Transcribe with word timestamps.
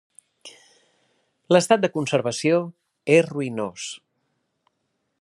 L'estat 1.55 1.83
de 1.85 1.91
conservació 1.97 2.59
és 3.19 3.31
ruïnós. 3.31 3.89